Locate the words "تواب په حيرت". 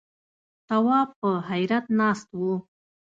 0.67-1.85